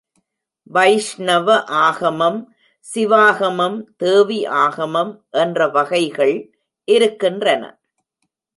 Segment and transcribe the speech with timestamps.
[0.71, 1.47] வைஷ்ணவ
[1.81, 2.39] ஆகமம்,
[2.85, 6.35] சிவாகமம், தேவி ஆகமம் என்ற வகைகள்
[6.87, 7.63] இருக்கின்றன.